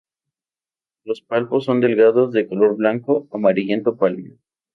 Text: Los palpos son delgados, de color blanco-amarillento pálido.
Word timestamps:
Los 1.03 1.21
palpos 1.21 1.65
son 1.65 1.79
delgados, 1.79 2.31
de 2.33 2.47
color 2.47 2.75
blanco-amarillento 2.75 3.97
pálido. 3.97 4.35